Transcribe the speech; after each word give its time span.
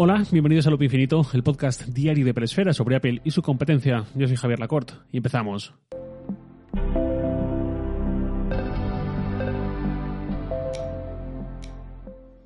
Hola, 0.00 0.22
bienvenidos 0.30 0.64
a 0.64 0.70
Loop 0.70 0.84
Infinito, 0.84 1.26
el 1.32 1.42
podcast 1.42 1.82
diario 1.88 2.24
de 2.24 2.32
Presfera 2.32 2.72
sobre 2.72 2.94
Apple 2.94 3.20
y 3.24 3.32
su 3.32 3.42
competencia. 3.42 4.04
Yo 4.14 4.28
soy 4.28 4.36
Javier 4.36 4.60
Lacorte 4.60 4.94
y 5.10 5.16
empezamos. 5.16 5.74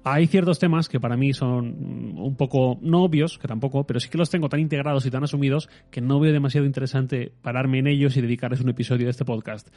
Hay 0.03 0.29
ciertos 0.29 0.59
temas 0.59 0.89
que 0.89 0.99
para 0.99 1.19
mí 1.19 1.35
son 1.35 2.17
un 2.17 2.37
poco 2.37 2.79
no 2.81 3.05
obvios, 3.05 3.39
que 3.39 3.47
tampoco, 3.47 3.87
pero 3.87 4.01
sí 4.01 4.09
que 4.09 4.17
los 4.17 4.31
tengo 4.31 4.49
tan 4.49 4.61
integrados 4.61 5.05
y 5.05 5.11
tan 5.11 5.23
asumidos 5.23 5.69
que 5.91 6.01
no 6.01 6.21
veo 6.21 6.33
demasiado 6.33 6.67
interesante 6.67 7.35
pararme 7.43 7.81
en 7.81 7.87
ellos 7.87 8.17
y 8.17 8.23
dedicarles 8.23 8.63
un 8.63 8.71
episodio 8.71 9.05
de 9.05 9.11
este 9.11 9.27
podcast. 9.27 9.69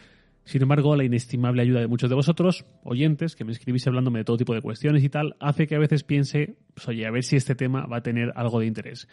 Sin 0.46 0.62
embargo, 0.62 0.96
la 0.96 1.04
inestimable 1.04 1.64
ayuda 1.64 1.80
de 1.80 1.88
muchos 1.88 2.08
de 2.08 2.16
vosotros, 2.16 2.66
oyentes, 2.84 3.36
que 3.36 3.44
me 3.44 3.52
escribís 3.52 3.88
hablándome 3.88 4.20
de 4.20 4.26
todo 4.26 4.38
tipo 4.38 4.54
de 4.54 4.62
cuestiones 4.62 5.04
y 5.04 5.10
tal, 5.10 5.36
hace 5.40 5.66
que 5.66 5.76
a 5.76 5.80
veces 5.80 6.04
piense, 6.04 6.56
pues, 6.76 6.88
oye, 6.88 7.06
a 7.08 7.12
ver 7.12 7.24
si 7.24 7.36
este 7.36 7.56
tema 7.56 7.88
va 7.88 7.98
a 7.98 8.04
tener 8.04 8.32
algo 8.36 8.60
de 8.60 8.68
interés. 8.68 9.08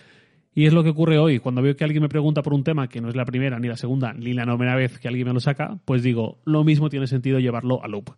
Y 0.55 0.67
es 0.67 0.75
lo 0.75 0.85
que 0.85 0.91
ocurre 0.91 1.19
hoy. 1.19 1.39
Cuando 1.39 1.63
veo 1.63 1.75
que 1.75 1.85
alguien 1.85 2.03
me 2.03 2.11
pregunta 2.11 2.43
por 2.43 2.53
un 2.53 2.63
tema 2.63 2.89
que 2.89 3.01
no 3.01 3.09
es 3.09 3.17
la 3.17 3.25
primera, 3.25 3.59
ni 3.59 3.67
la 3.67 3.79
segunda, 3.79 4.13
ni 4.13 4.35
la 4.35 4.45
novena 4.45 4.77
vez 4.77 4.99
que 4.99 5.09
alguien 5.09 5.27
me 5.27 5.33
lo 5.33 5.41
saca, 5.41 5.79
pues 5.87 6.03
digo, 6.03 6.39
lo 6.45 6.65
mismo 6.65 6.91
tiene 6.91 7.07
sentido 7.07 7.39
llevarlo 7.39 7.83
a 7.83 7.89
loop. 7.89 8.11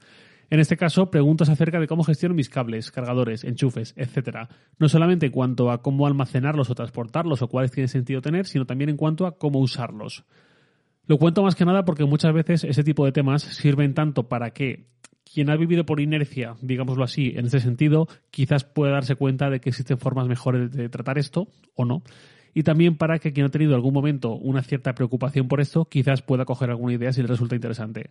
En 0.51 0.59
este 0.59 0.77
caso, 0.77 1.11
preguntas 1.11 1.49
acerca 1.49 1.79
de 1.79 1.87
cómo 1.87 2.03
gestiono 2.03 2.35
mis 2.35 2.49
cables, 2.49 2.91
cargadores, 2.91 3.45
enchufes, 3.45 3.95
etc. 3.97 4.49
No 4.79 4.89
solamente 4.89 5.27
en 5.27 5.33
cuanto 5.33 5.71
a 5.71 5.83
cómo 5.83 6.07
almacenarlos 6.09 6.69
o 6.69 6.75
transportarlos 6.75 7.43
o 7.43 7.49
cuáles 7.49 7.71
tiene 7.71 7.87
sentido 7.87 8.21
tener, 8.21 8.47
sino 8.47 8.67
también 8.67 8.91
en 8.91 8.97
cuanto 8.97 9.27
a 9.27 9.39
cómo 9.39 9.61
usarlos. 9.61 10.25
Lo 11.07 11.19
cuento 11.19 11.43
más 11.43 11.55
que 11.55 11.65
nada 11.65 11.85
porque 11.85 12.05
muchas 12.05 12.33
veces 12.33 12.65
ese 12.65 12.83
tipo 12.83 13.05
de 13.05 13.13
temas 13.13 13.43
sirven 13.43 13.95
tanto 13.95 14.29
para 14.29 14.51
que 14.51 14.87
quien 15.31 15.51
ha 15.51 15.57
vivido 15.57 15.85
por 15.85 16.01
inercia, 16.01 16.55
digámoslo 16.63 17.05
así, 17.05 17.33
en 17.37 17.47
este 17.47 17.61
sentido, 17.61 18.09
quizás 18.31 18.65
pueda 18.65 18.93
darse 18.93 19.17
cuenta 19.17 19.51
de 19.51 19.61
que 19.61 19.71
existen 19.71 19.99
formas 19.99 20.29
mejores 20.29 20.71
de 20.73 20.89
tratar 20.89 21.19
esto 21.19 21.49
o 21.75 21.85
no. 21.85 22.03
Y 22.55 22.63
también 22.63 22.97
para 22.97 23.19
que 23.19 23.33
quien 23.33 23.47
ha 23.47 23.51
tenido 23.51 23.75
algún 23.75 23.93
momento 23.93 24.35
una 24.35 24.63
cierta 24.63 24.95
preocupación 24.95 25.49
por 25.49 25.61
esto, 25.61 25.87
quizás 25.87 26.23
pueda 26.23 26.45
coger 26.45 26.71
alguna 26.71 26.95
idea 26.95 27.13
si 27.13 27.21
le 27.21 27.27
resulta 27.27 27.57
interesante. 27.57 28.11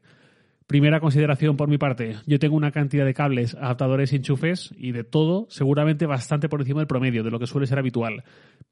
Primera 0.67 0.99
consideración 0.99 1.57
por 1.57 1.67
mi 1.67 1.77
parte, 1.77 2.17
yo 2.25 2.39
tengo 2.39 2.55
una 2.55 2.71
cantidad 2.71 3.05
de 3.05 3.13
cables, 3.13 3.55
adaptadores 3.55 4.13
y 4.13 4.17
enchufes 4.17 4.73
y 4.77 4.91
de 4.91 5.03
todo 5.03 5.45
seguramente 5.49 6.05
bastante 6.05 6.47
por 6.47 6.61
encima 6.61 6.79
del 6.79 6.87
promedio, 6.87 7.23
de 7.23 7.31
lo 7.31 7.39
que 7.39 7.47
suele 7.47 7.67
ser 7.67 7.79
habitual. 7.79 8.23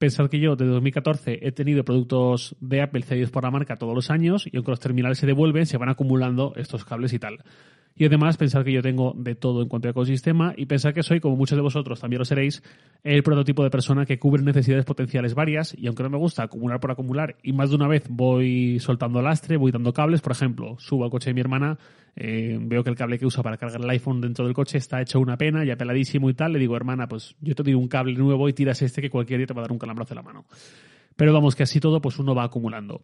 Pensad 0.01 0.31
que 0.31 0.39
yo 0.39 0.55
desde 0.55 0.71
2014 0.71 1.37
he 1.43 1.51
tenido 1.51 1.85
productos 1.85 2.55
de 2.59 2.81
Apple 2.81 3.03
cedidos 3.03 3.29
por 3.29 3.43
la 3.43 3.51
marca 3.51 3.75
todos 3.75 3.93
los 3.93 4.09
años 4.09 4.49
y 4.51 4.57
aunque 4.57 4.71
los 4.71 4.79
terminales 4.79 5.19
se 5.19 5.27
devuelven, 5.27 5.67
se 5.67 5.77
van 5.77 5.89
acumulando 5.89 6.53
estos 6.55 6.83
cables 6.85 7.13
y 7.13 7.19
tal. 7.19 7.43
Y 7.95 8.05
además 8.05 8.37
pensar 8.37 8.63
que 8.63 8.71
yo 8.71 8.81
tengo 8.81 9.13
de 9.15 9.35
todo 9.35 9.61
en 9.61 9.67
cuanto 9.67 9.87
a 9.87 9.91
ecosistema 9.91 10.53
y 10.55 10.65
pensar 10.65 10.93
que 10.93 11.03
soy, 11.03 11.19
como 11.19 11.35
muchos 11.35 11.57
de 11.57 11.61
vosotros 11.61 11.99
también 11.99 12.19
lo 12.19 12.25
seréis, 12.25 12.63
el 13.03 13.21
prototipo 13.21 13.63
de 13.63 13.69
persona 13.69 14.05
que 14.05 14.17
cubre 14.17 14.41
necesidades 14.43 14.85
potenciales 14.85 15.35
varias 15.35 15.75
y 15.77 15.87
aunque 15.87 16.03
no 16.03 16.09
me 16.09 16.17
gusta 16.17 16.43
acumular 16.43 16.79
por 16.79 16.91
acumular 16.91 17.35
y 17.43 17.53
más 17.53 17.69
de 17.69 17.75
una 17.75 17.87
vez 17.87 18.05
voy 18.09 18.79
soltando 18.79 19.21
lastre, 19.21 19.57
voy 19.57 19.71
dando 19.71 19.93
cables, 19.93 20.21
por 20.21 20.31
ejemplo, 20.31 20.77
subo 20.79 21.03
al 21.03 21.11
coche 21.11 21.29
de 21.29 21.33
mi 21.33 21.41
hermana, 21.41 21.77
eh, 22.15 22.57
veo 22.61 22.83
que 22.83 22.89
el 22.89 22.95
cable 22.95 23.19
que 23.19 23.25
usa 23.25 23.43
para 23.43 23.57
cargar 23.57 23.81
el 23.81 23.89
iPhone 23.89 24.21
dentro 24.21 24.45
del 24.45 24.53
coche 24.53 24.77
está 24.77 25.01
hecho 25.01 25.19
una 25.19 25.37
pena, 25.37 25.63
ya 25.63 25.75
peladísimo 25.75 26.29
y 26.29 26.33
tal, 26.33 26.53
le 26.53 26.59
digo, 26.59 26.75
hermana, 26.75 27.07
pues 27.07 27.35
yo 27.41 27.55
te 27.55 27.63
doy 27.63 27.73
un 27.73 27.87
cable 27.87 28.13
nuevo 28.13 28.47
y 28.49 28.53
tiras 28.53 28.81
este 28.81 29.01
que 29.01 29.09
cualquier 29.09 29.39
día 29.39 29.47
te 29.47 29.53
va 29.53 29.61
a 29.61 29.63
dar 29.63 29.71
un 29.71 29.79
calambrazo 29.79 30.13
en 30.13 30.17
la 30.17 30.23
mano. 30.23 30.45
Pero 31.15 31.33
vamos, 31.33 31.55
que 31.55 31.63
así 31.63 31.79
todo, 31.79 32.01
pues 32.01 32.19
uno 32.19 32.33
va 32.33 32.45
acumulando. 32.45 33.03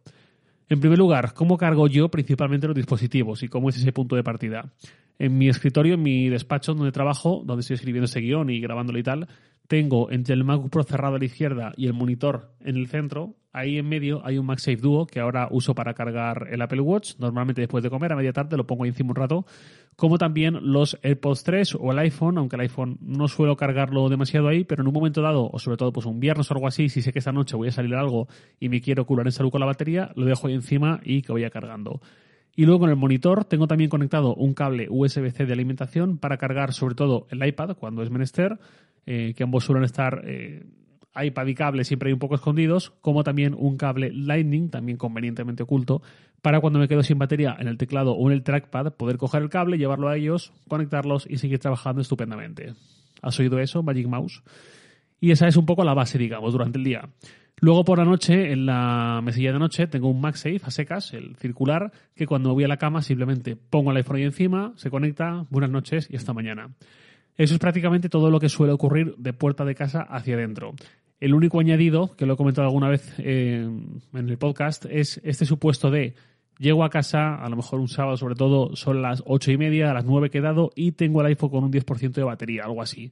En 0.69 0.81
primer 0.81 0.97
lugar, 0.97 1.33
¿cómo 1.33 1.57
cargo 1.57 1.87
yo 1.87 2.09
principalmente 2.09 2.67
los 2.67 2.75
dispositivos 2.75 3.41
y 3.41 3.47
cómo 3.47 3.69
es 3.69 3.77
ese 3.77 3.93
punto 3.93 4.17
de 4.17 4.23
partida? 4.23 4.73
En 5.17 5.37
mi 5.37 5.47
escritorio, 5.47 5.93
en 5.93 6.03
mi 6.03 6.27
despacho 6.27 6.73
donde 6.73 6.91
trabajo, 6.91 7.41
donde 7.45 7.61
estoy 7.61 7.75
escribiendo 7.75 8.05
ese 8.05 8.19
guion 8.19 8.49
y 8.49 8.59
grabándolo 8.59 8.99
y 8.99 9.03
tal, 9.03 9.27
tengo 9.67 10.11
entre 10.11 10.33
el 10.33 10.43
MacBook 10.43 10.69
Pro 10.69 10.83
cerrado 10.83 11.15
a 11.15 11.19
la 11.19 11.25
izquierda 11.25 11.71
y 11.77 11.87
el 11.87 11.93
monitor 11.93 12.51
en 12.59 12.75
el 12.75 12.87
centro, 12.87 13.35
ahí 13.53 13.77
en 13.77 13.87
medio 13.87 14.25
hay 14.25 14.37
un 14.37 14.45
MagSafe 14.45 14.77
Duo 14.77 15.08
que 15.08 15.21
ahora 15.21 15.47
uso 15.52 15.73
para 15.73 15.93
cargar 15.93 16.47
el 16.52 16.61
Apple 16.61 16.81
Watch. 16.81 17.15
Normalmente 17.17 17.61
después 17.61 17.83
de 17.83 17.89
comer, 17.89 18.11
a 18.11 18.15
media 18.15 18.33
tarde, 18.33 18.58
lo 18.58 18.67
pongo 18.67 18.83
ahí 18.83 18.89
encima 18.89 19.09
un 19.11 19.15
rato. 19.15 19.45
Como 19.97 20.19
también 20.19 20.59
los 20.61 20.95
AirPods 21.02 21.43
3 21.43 21.77
o 21.80 21.91
el 21.91 21.97
iPhone, 21.97 22.37
aunque 22.37 22.55
el 22.55 22.61
iPhone 22.61 22.99
no 23.02 23.27
suelo 23.27 23.58
cargarlo 23.58 24.09
demasiado 24.09 24.47
ahí, 24.47 24.63
pero 24.63 24.83
en 24.83 24.87
un 24.87 24.93
momento 24.93 25.23
dado, 25.23 25.49
o 25.52 25.58
sobre 25.58 25.75
todo 25.75 25.91
pues 25.91 26.05
un 26.05 26.19
viernes 26.19 26.52
o 26.52 26.53
algo 26.53 26.67
así, 26.67 26.87
si 26.87 27.02
sé 27.02 27.11
que 27.11 27.17
esta 27.17 27.31
noche 27.31 27.58
voy 27.58 27.69
a 27.69 27.71
salir 27.71 27.95
algo 27.95 28.27
y 28.59 28.69
me 28.69 28.80
quiero 28.80 29.07
curar 29.07 29.25
en 29.25 29.31
salud 29.31 29.49
con 29.49 29.59
la 29.59 29.65
batería, 29.65 30.11
lo 30.13 30.27
dejo 30.27 30.45
ahí 30.45 30.53
encima 30.53 30.99
y 31.03 31.23
que 31.23 31.33
vaya 31.33 31.49
cargando. 31.49 31.99
Y 32.55 32.67
luego 32.67 32.86
en 32.86 32.91
el 32.91 32.95
monitor 32.95 33.45
tengo 33.45 33.65
también 33.65 33.89
conectado 33.89 34.36
un 34.36 34.53
cable 34.53 34.87
USB-C 34.87 35.47
de 35.47 35.53
alimentación 35.53 36.19
para 36.19 36.37
cargar 36.37 36.73
sobre 36.73 36.93
todo 36.93 37.25
el 37.31 37.43
iPad 37.43 37.75
cuando 37.75 38.03
es 38.03 38.11
menester, 38.11 38.59
eh, 39.07 39.33
que 39.36 39.43
ambos 39.43 39.63
suelen 39.63 39.83
estar 39.83 40.21
eh, 40.25 40.63
iPad 41.22 41.48
y 41.48 41.55
cable 41.55 41.83
siempre 41.83 42.10
hay 42.10 42.14
un 42.14 42.20
poco 42.20 42.36
escondidos, 42.36 42.92
como 43.02 43.23
también 43.23 43.55
un 43.58 43.78
cable 43.78 44.11
Lightning, 44.14 44.70
también 44.70 44.98
convenientemente 44.98 45.64
oculto, 45.64 46.02
para 46.42 46.61
cuando 46.61 46.80
me 46.80 46.88
quedo 46.88 47.04
sin 47.04 47.17
batería 47.17 47.55
en 47.60 47.67
el 47.67 47.78
teclado 47.78 48.14
o 48.14 48.28
en 48.30 48.33
el 48.33 48.44
trackpad, 48.44 48.94
poder 48.94 49.17
coger 49.17 49.42
el 49.42 49.50
cable, 49.50 49.78
llevarlo 49.78 50.10
a 50.10 50.17
ellos, 50.17 50.54
conectarlos 50.67 51.28
y 51.30 51.38
seguir 51.38 51.60
trabajando 51.60 52.02
estupendamente. 52.02 52.73
¿Has 53.22 53.39
oído 53.39 53.60
eso, 53.60 53.83
Magic 53.83 54.08
Mouse? 54.08 54.44
Y 55.20 55.32
esa 55.32 55.48
es 55.48 55.58
un 55.58 55.66
poco 55.66 55.83
la 55.83 55.94
base, 55.94 56.17
digamos, 56.17 56.54
durante 56.54 56.78
el 56.78 56.83
día. 56.83 57.10
Luego 57.60 57.84
por 57.84 57.98
la 57.98 58.05
noche, 58.05 58.52
en 58.52 58.67
la 58.67 59.20
mesilla 59.23 59.52
de 59.52 59.58
noche, 59.58 59.88
tengo 59.88 60.10
un 60.10 60.22
MagSafe 60.22 60.61
a 60.61 60.70
secas, 60.70 61.14
el 61.14 61.36
circular, 61.38 61.92
que 62.16 62.28
cuando 62.28 62.54
voy 62.54 62.64
a 62.66 62.67
la 62.67 62.78
cama 62.78 63.02
simplemente 63.02 63.55
pongo 63.55 63.89
el 63.89 63.98
iPhone 63.98 64.17
ahí 64.17 64.23
encima, 64.23 64.73
se 64.76 64.92
conecta, 64.92 65.45
buenas 65.49 65.72
noches 65.72 66.08
y 66.11 66.17
hasta 66.17 66.34
mañana. 66.34 66.70
Eso 67.36 67.55
es 67.55 67.60
prácticamente 67.60 68.10
todo 68.10 68.30
lo 68.30 68.39
que 68.39 68.49
suele 68.49 68.73
ocurrir 68.73 69.16
de 69.17 69.34
puerta 69.34 69.66
de 69.66 69.73
casa 69.73 70.02
hacia 70.02 70.36
adentro. 70.36 70.76
El 71.20 71.33
único 71.33 71.60
añadido, 71.60 72.16
que 72.16 72.26
lo 72.26 72.33
he 72.33 72.38
comentado 72.38 72.67
alguna 72.67 72.89
vez 72.89 73.14
eh, 73.17 73.67
en 74.14 74.30
el 74.30 74.38
podcast, 74.38 74.86
es 74.86 75.20
este 75.23 75.45
supuesto 75.45 75.89
de 75.89 76.14
llego 76.60 76.83
a 76.83 76.89
casa, 76.89 77.36
a 77.36 77.50
lo 77.50 77.55
mejor 77.55 77.80
un 77.80 77.88
sábado 77.88 78.17
sobre 78.17 78.36
todo, 78.36 78.76
son 78.76 79.02
las 79.02 79.23
ocho 79.26 79.52
y 79.52 79.58
media, 79.58 79.92
a 79.92 79.94
las 79.94 80.05
nueve 80.05 80.28
he 80.28 80.30
quedado 80.30 80.72
y 80.76 80.92
tengo 80.92 81.22
el 81.22 81.28
iPhone 81.28 81.50
con 81.50 81.64
un 81.64 81.72
10% 81.72 82.11
de 82.11 82.23
batería, 82.23 82.64
algo 82.66 82.82
así. 82.82 83.11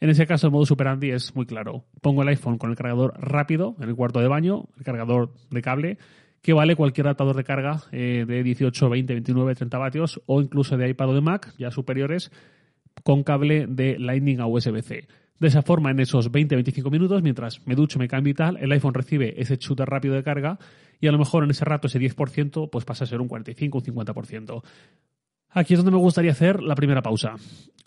En 0.00 0.08
ese 0.08 0.26
caso, 0.26 0.46
el 0.46 0.52
modo 0.52 0.64
superandi 0.64 1.10
es 1.10 1.36
muy 1.36 1.44
claro. 1.44 1.84
Pongo 2.00 2.22
el 2.22 2.28
iPhone 2.28 2.56
con 2.56 2.70
el 2.70 2.76
cargador 2.76 3.14
rápido 3.18 3.76
en 3.80 3.88
el 3.88 3.94
cuarto 3.94 4.20
de 4.20 4.28
baño, 4.28 4.64
el 4.78 4.84
cargador 4.84 5.34
de 5.50 5.60
cable, 5.60 5.98
que 6.40 6.54
vale 6.54 6.74
cualquier 6.74 7.06
adaptador 7.06 7.36
de 7.36 7.44
carga 7.44 7.82
eh, 7.92 8.24
de 8.26 8.42
18, 8.42 8.88
20, 8.88 9.12
29, 9.12 9.54
30 9.54 9.78
vatios 9.78 10.22
o 10.24 10.40
incluso 10.40 10.76
de 10.78 10.88
iPad 10.88 11.10
o 11.10 11.14
de 11.14 11.20
Mac, 11.20 11.52
ya 11.58 11.70
superiores, 11.70 12.32
con 13.02 13.22
cable 13.24 13.66
de 13.66 13.98
Lightning 13.98 14.40
a 14.40 14.46
USB-C. 14.46 15.06
De 15.40 15.48
esa 15.48 15.62
forma, 15.62 15.90
en 15.90 15.98
esos 16.00 16.30
20-25 16.30 16.90
minutos, 16.90 17.22
mientras 17.22 17.66
me 17.66 17.74
ducho, 17.74 17.98
me 17.98 18.08
cambio 18.08 18.30
y 18.30 18.34
tal, 18.34 18.58
el 18.58 18.70
iPhone 18.72 18.92
recibe 18.92 19.40
ese 19.40 19.56
chute 19.56 19.86
rápido 19.86 20.14
de 20.14 20.22
carga 20.22 20.58
y 21.00 21.08
a 21.08 21.12
lo 21.12 21.18
mejor 21.18 21.44
en 21.44 21.50
ese 21.50 21.64
rato 21.64 21.86
ese 21.86 21.98
10% 21.98 22.68
pues 22.70 22.84
pasa 22.84 23.04
a 23.04 23.06
ser 23.06 23.22
un 23.22 23.28
45 23.28 23.78
un 23.78 23.84
50%. 23.84 24.62
Aquí 25.48 25.72
es 25.72 25.78
donde 25.78 25.92
me 25.92 25.98
gustaría 25.98 26.32
hacer 26.32 26.62
la 26.62 26.74
primera 26.74 27.00
pausa. 27.00 27.36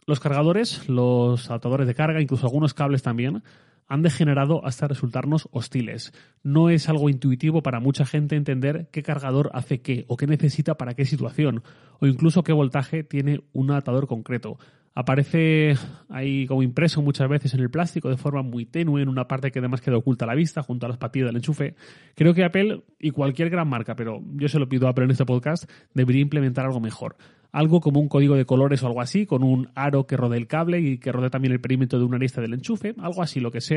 Los 0.07 0.19
cargadores, 0.19 0.89
los 0.89 1.47
adaptadores 1.47 1.85
de 1.85 1.93
carga, 1.93 2.19
incluso 2.19 2.47
algunos 2.47 2.73
cables 2.73 3.03
también, 3.03 3.43
han 3.87 4.01
degenerado 4.01 4.65
hasta 4.65 4.87
resultarnos 4.87 5.47
hostiles. 5.51 6.13
No 6.43 6.69
es 6.69 6.89
algo 6.89 7.09
intuitivo 7.09 7.63
para 7.63 7.79
mucha 7.79 8.05
gente 8.05 8.35
entender 8.35 8.89
qué 8.91 9.03
cargador 9.03 9.51
hace 9.53 9.81
qué 9.81 10.05
o 10.07 10.17
qué 10.17 10.27
necesita 10.27 10.75
para 10.75 10.93
qué 10.93 11.05
situación, 11.05 11.63
o 11.99 12.07
incluso 12.07 12.43
qué 12.43 12.53
voltaje 12.53 13.03
tiene 13.03 13.41
un 13.53 13.71
adaptador 13.71 14.07
concreto 14.07 14.57
aparece 14.95 15.75
ahí 16.09 16.45
como 16.45 16.63
impreso 16.63 17.01
muchas 17.01 17.27
veces 17.27 17.53
en 17.53 17.61
el 17.61 17.69
plástico 17.69 18.09
de 18.09 18.17
forma 18.17 18.41
muy 18.41 18.65
tenue, 18.65 19.01
en 19.01 19.09
una 19.09 19.27
parte 19.27 19.51
que 19.51 19.59
además 19.59 19.81
queda 19.81 19.97
oculta 19.97 20.25
a 20.25 20.27
la 20.27 20.35
vista, 20.35 20.61
junto 20.61 20.85
a 20.85 20.89
las 20.89 20.97
patillas 20.97 21.27
del 21.27 21.37
enchufe. 21.37 21.75
Creo 22.15 22.33
que 22.33 22.43
Apple 22.43 22.83
y 22.99 23.11
cualquier 23.11 23.49
gran 23.49 23.67
marca, 23.67 23.95
pero 23.95 24.21
yo 24.35 24.47
se 24.47 24.59
lo 24.59 24.69
pido 24.69 24.87
a 24.87 24.91
Apple 24.91 25.05
en 25.05 25.11
este 25.11 25.25
podcast, 25.25 25.69
debería 25.93 26.21
implementar 26.21 26.65
algo 26.65 26.79
mejor. 26.79 27.15
Algo 27.51 27.81
como 27.81 27.99
un 27.99 28.07
código 28.07 28.35
de 28.35 28.45
colores 28.45 28.81
o 28.81 28.87
algo 28.87 29.01
así, 29.01 29.27
con 29.27 29.43
un 29.43 29.69
aro 29.75 30.07
que 30.07 30.17
rodee 30.17 30.39
el 30.39 30.47
cable 30.47 30.79
y 30.79 30.97
que 30.97 31.11
rodee 31.11 31.29
también 31.29 31.51
el 31.51 31.61
perímetro 31.61 31.99
de 31.99 32.05
una 32.05 32.17
lista 32.17 32.41
del 32.41 32.53
enchufe, 32.53 32.95
algo 32.97 33.21
así, 33.21 33.39
lo 33.39 33.51
que 33.51 33.61
sea, 33.61 33.72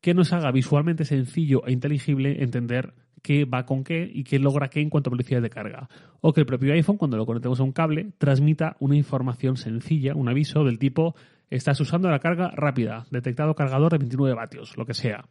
que 0.00 0.14
nos 0.14 0.32
haga 0.32 0.50
visualmente 0.52 1.04
sencillo 1.04 1.66
e 1.66 1.72
inteligible 1.72 2.42
entender 2.42 2.94
qué 3.22 3.44
va 3.44 3.66
con 3.66 3.82
qué 3.82 4.08
y 4.12 4.24
qué 4.24 4.38
logra 4.38 4.68
qué 4.68 4.80
en 4.80 4.90
cuanto 4.90 5.10
a 5.10 5.12
velocidad 5.12 5.42
de 5.42 5.50
carga. 5.50 5.88
O 6.20 6.32
que 6.32 6.40
el 6.40 6.46
propio 6.46 6.72
iPhone, 6.72 6.96
cuando 6.96 7.16
lo 7.16 7.26
conectemos 7.26 7.58
a 7.58 7.64
un 7.64 7.72
cable, 7.72 8.12
transmita 8.18 8.76
una 8.78 8.96
información 8.96 9.56
sencilla, 9.56 10.14
un 10.14 10.28
aviso 10.28 10.64
del 10.64 10.78
tipo 10.78 11.16
estás 11.50 11.80
usando 11.80 12.10
la 12.10 12.18
carga 12.18 12.50
rápida, 12.54 13.06
detectado 13.10 13.54
cargador 13.54 13.92
de 13.92 13.98
29 13.98 14.34
vatios, 14.34 14.76
lo 14.76 14.86
que 14.86 14.94
sea. 14.94 15.24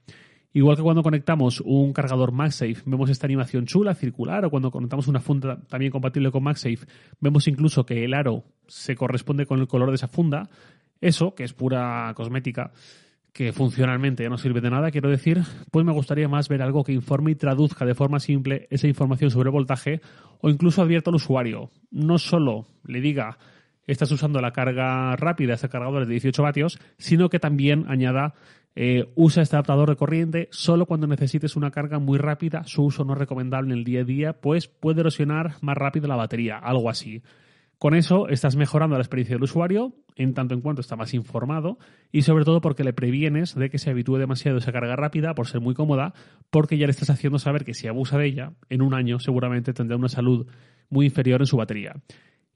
Igual 0.53 0.77
que 0.77 0.83
cuando 0.83 1.03
conectamos 1.03 1.61
un 1.65 1.91
cargador 1.91 2.31
MagSafe, 2.31 2.77
vemos 2.85 3.09
esta 3.09 3.27
animación 3.27 3.65
chula, 3.65 3.93
circular, 3.93 4.45
o 4.45 4.49
cuando 4.49 4.71
conectamos 4.71 5.07
una 5.07 5.19
funda 5.19 5.59
también 5.67 5.91
compatible 5.91 6.31
con 6.31 6.43
MagSafe, 6.43 6.87
vemos 7.19 7.47
incluso 7.49 7.85
que 7.85 8.05
el 8.05 8.13
aro 8.13 8.45
se 8.67 8.95
corresponde 8.95 9.45
con 9.45 9.59
el 9.59 9.67
color 9.67 9.89
de 9.89 9.95
esa 9.95 10.07
funda. 10.07 10.49
Eso, 11.01 11.35
que 11.35 11.43
es 11.43 11.53
pura 11.53 12.13
cosmética, 12.15 12.71
que 13.35 13.51
funcionalmente 13.51 14.23
ya 14.23 14.29
no 14.29 14.37
sirve 14.37 14.61
de 14.61 14.69
nada, 14.69 14.91
quiero 14.91 15.09
decir, 15.09 15.43
pues 15.69 15.85
me 15.85 15.91
gustaría 15.91 16.29
más 16.29 16.47
ver 16.47 16.61
algo 16.61 16.85
que 16.85 16.93
informe 16.93 17.31
y 17.31 17.35
traduzca 17.35 17.83
de 17.85 17.93
forma 17.93 18.21
simple 18.21 18.65
esa 18.69 18.87
información 18.87 19.29
sobre 19.29 19.49
voltaje 19.49 19.99
o 20.39 20.49
incluso 20.49 20.81
advierta 20.81 21.09
al 21.09 21.17
usuario. 21.17 21.69
No 21.91 22.17
solo 22.17 22.65
le 22.85 23.01
diga 23.01 23.37
estás 23.87 24.09
usando 24.13 24.39
la 24.39 24.53
carga 24.53 25.17
rápida, 25.17 25.55
este 25.55 25.67
cargador 25.67 26.05
de 26.05 26.13
18 26.13 26.41
vatios, 26.43 26.79
sino 26.97 27.27
que 27.29 27.39
también 27.39 27.85
añada 27.89 28.33
Eh, 28.77 29.09
usa 29.15 29.41
este 29.41 29.55
adaptador 29.55 29.89
de 29.89 29.95
corriente 29.95 30.49
solo 30.51 30.85
cuando 30.85 31.07
necesites 31.07 31.55
una 31.55 31.71
carga 31.71 31.97
muy 31.99 32.17
rápida. 32.17 32.65
Su 32.65 32.83
uso 32.83 33.05
no 33.05 33.13
es 33.13 33.19
recomendable 33.19 33.71
en 33.71 33.79
el 33.79 33.85
día 33.85 34.01
a 34.01 34.03
día, 34.03 34.33
pues 34.33 34.67
puede 34.67 34.99
erosionar 34.99 35.53
más 35.61 35.77
rápido 35.77 36.09
la 36.09 36.17
batería, 36.17 36.57
algo 36.57 36.89
así. 36.89 37.21
Con 37.77 37.93
eso 37.93 38.29
estás 38.29 38.55
mejorando 38.55 38.95
la 38.95 39.01
experiencia 39.01 39.35
del 39.35 39.43
usuario, 39.43 39.93
en 40.15 40.33
tanto 40.33 40.53
en 40.53 40.61
cuanto 40.61 40.81
está 40.81 40.95
más 40.95 41.13
informado, 41.13 41.77
y 42.11 42.21
sobre 42.21 42.45
todo 42.45 42.61
porque 42.61 42.83
le 42.83 42.93
previenes 42.93 43.53
de 43.53 43.69
que 43.69 43.77
se 43.77 43.89
habitúe 43.89 44.17
demasiado 44.17 44.57
a 44.57 44.59
esa 44.59 44.71
carga 44.71 44.95
rápida 44.95 45.35
por 45.35 45.47
ser 45.47 45.59
muy 45.59 45.75
cómoda, 45.75 46.13
porque 46.49 46.77
ya 46.77 46.87
le 46.87 46.91
estás 46.91 47.09
haciendo 47.09 47.37
saber 47.37 47.65
que 47.65 47.73
si 47.73 47.87
abusa 47.87 48.17
de 48.17 48.27
ella, 48.27 48.53
en 48.69 48.81
un 48.81 48.93
año 48.93 49.19
seguramente 49.19 49.73
tendrá 49.73 49.97
una 49.97 50.09
salud 50.09 50.47
muy 50.89 51.07
inferior 51.07 51.41
en 51.41 51.47
su 51.47 51.57
batería. 51.57 51.95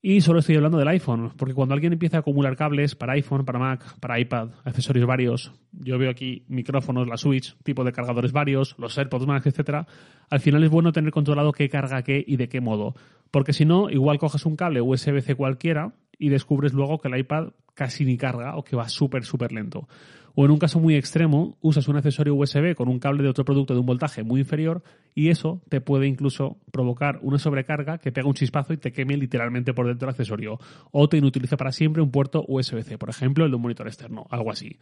Y 0.01 0.21
solo 0.21 0.39
estoy 0.39 0.55
hablando 0.55 0.77
del 0.77 0.87
iPhone, 0.87 1.33
porque 1.35 1.53
cuando 1.53 1.73
alguien 1.73 1.91
empieza 1.91 2.17
a 2.17 2.19
acumular 2.21 2.55
cables 2.55 2.95
para 2.95 3.13
iPhone, 3.13 3.43
para 3.43 3.59
Mac, 3.59 3.99
para 3.99 4.17
iPad, 4.17 4.49
accesorios 4.63 5.05
varios, 5.05 5.51
yo 5.73 5.97
veo 5.97 6.09
aquí 6.09 6.45
micrófonos, 6.47 7.05
la 7.05 7.17
Switch, 7.17 7.57
tipo 7.63 7.83
de 7.83 7.91
cargadores 7.91 8.31
varios, 8.31 8.75
los 8.77 8.97
AirPods 8.97 9.27
Max, 9.27 9.47
etcétera, 9.47 9.87
al 10.29 10.39
final 10.39 10.63
es 10.63 10.69
bueno 10.69 10.93
tener 10.93 11.11
controlado 11.11 11.51
qué 11.51 11.67
carga 11.67 12.01
qué 12.01 12.23
y 12.25 12.37
de 12.37 12.47
qué 12.47 12.61
modo. 12.61 12.95
Porque 13.29 13.51
si 13.51 13.65
no, 13.65 13.89
igual 13.89 14.19
coges 14.19 14.45
un 14.45 14.55
cable 14.55 14.79
USB-C 14.79 15.35
cualquiera 15.35 15.91
y 16.19 16.29
descubres 16.29 16.73
luego 16.73 16.99
que 16.99 17.07
el 17.07 17.17
iPad 17.17 17.49
casi 17.73 18.05
ni 18.05 18.17
carga 18.17 18.57
o 18.57 18.63
que 18.63 18.75
va 18.75 18.89
súper, 18.89 19.23
súper 19.23 19.51
lento. 19.53 19.87
O 20.35 20.45
en 20.45 20.51
un 20.51 20.57
caso 20.57 20.79
muy 20.79 20.95
extremo, 20.95 21.57
usas 21.61 21.87
un 21.87 21.97
accesorio 21.97 22.35
USB 22.35 22.75
con 22.75 22.87
un 22.87 22.99
cable 22.99 23.23
de 23.23 23.29
otro 23.29 23.43
producto 23.43 23.73
de 23.73 23.79
un 23.79 23.85
voltaje 23.85 24.23
muy 24.23 24.41
inferior 24.41 24.83
y 25.15 25.29
eso 25.29 25.61
te 25.69 25.81
puede 25.81 26.07
incluso 26.07 26.57
provocar 26.71 27.19
una 27.21 27.39
sobrecarga 27.39 27.97
que 27.97 28.11
pega 28.11 28.27
un 28.27 28.35
chispazo 28.35 28.73
y 28.73 28.77
te 28.77 28.91
queme 28.91 29.17
literalmente 29.17 29.73
por 29.73 29.87
dentro 29.87 30.05
del 30.05 30.11
accesorio. 30.11 30.59
O 30.91 31.09
te 31.09 31.17
inutiliza 31.17 31.57
para 31.57 31.71
siempre 31.71 32.01
un 32.01 32.11
puerto 32.11 32.45
USB-C, 32.47 32.97
por 32.97 33.09
ejemplo, 33.09 33.45
el 33.45 33.51
de 33.51 33.55
un 33.55 33.61
monitor 33.63 33.87
externo, 33.87 34.27
algo 34.29 34.51
así. 34.51 34.77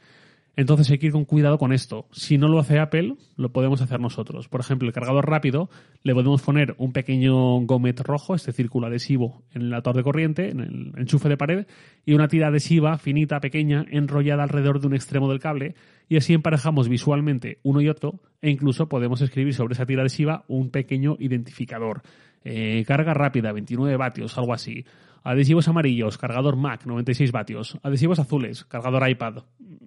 Entonces 0.57 0.89
hay 0.89 0.97
que 0.97 1.05
ir 1.05 1.11
con 1.11 1.23
cuidado 1.25 1.59
con 1.59 1.71
esto. 1.71 2.07
Si 2.11 2.39
no 2.39 2.47
lo 2.47 2.57
hace 2.59 2.79
Apple, 2.79 3.15
lo 3.35 3.51
podemos 3.53 3.79
hacer 3.81 3.99
nosotros. 3.99 4.49
Por 4.49 4.59
ejemplo, 4.59 4.87
el 4.87 4.93
cargador 4.93 5.29
rápido, 5.29 5.69
le 6.01 6.15
podemos 6.15 6.41
poner 6.41 6.73
un 6.79 6.93
pequeño 6.93 7.61
gomet 7.61 7.99
rojo, 7.99 8.33
este 8.33 8.51
círculo 8.51 8.87
adhesivo 8.87 9.43
en 9.53 9.61
el 9.61 9.73
ator 9.75 9.95
de 9.95 10.01
corriente, 10.01 10.49
en 10.49 10.59
el 10.59 10.93
enchufe 10.97 11.29
de 11.29 11.37
pared, 11.37 11.67
y 12.05 12.13
una 12.15 12.27
tira 12.27 12.47
adhesiva 12.47 12.97
finita, 12.97 13.39
pequeña, 13.39 13.85
enrollada 13.91 14.41
alrededor 14.41 14.81
de 14.81 14.87
un 14.87 14.95
extremo 14.95 15.29
del 15.29 15.39
cable, 15.39 15.75
y 16.09 16.17
así 16.17 16.33
emparejamos 16.33 16.89
visualmente 16.89 17.59
uno 17.63 17.81
y 17.81 17.89
otro, 17.89 18.19
e 18.41 18.49
incluso 18.49 18.87
podemos 18.87 19.21
escribir 19.21 19.53
sobre 19.53 19.73
esa 19.73 19.85
tira 19.85 20.01
adhesiva 20.01 20.43
un 20.47 20.69
pequeño 20.69 21.17
identificador. 21.19 22.01
Eh, 22.43 22.83
carga 22.87 23.13
rápida, 23.13 23.51
29 23.51 23.97
vatios, 23.97 24.37
algo 24.37 24.53
así. 24.53 24.85
Adhesivos 25.23 25.67
amarillos, 25.67 26.17
cargador 26.17 26.55
Mac, 26.55 26.85
96 26.85 27.31
vatios. 27.31 27.77
Adhesivos 27.83 28.19
azules, 28.19 28.63
cargador 28.63 29.09
iPad 29.09 29.43